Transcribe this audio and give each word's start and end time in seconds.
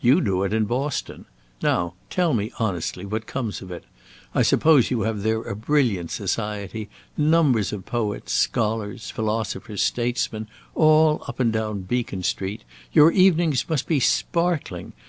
You 0.00 0.20
do 0.20 0.42
it 0.42 0.52
in 0.52 0.64
Boston. 0.64 1.24
Now 1.62 1.94
tell 2.10 2.34
me 2.34 2.50
honestly 2.58 3.06
what 3.06 3.28
comes 3.28 3.62
of 3.62 3.70
it. 3.70 3.84
I 4.34 4.42
suppose 4.42 4.90
you 4.90 5.02
have 5.02 5.22
there 5.22 5.42
a 5.42 5.54
brilliant 5.54 6.10
society; 6.10 6.88
numbers 7.16 7.72
of 7.72 7.86
poets, 7.86 8.32
scholars, 8.32 9.10
philosophers, 9.12 9.80
statesmen, 9.80 10.48
all 10.74 11.22
up 11.28 11.38
and 11.38 11.52
down 11.52 11.82
Beacon 11.82 12.24
Street. 12.24 12.64
Your 12.92 13.12
evenings 13.12 13.68
must 13.68 13.86
be 13.86 14.00
sparkling. 14.00 14.94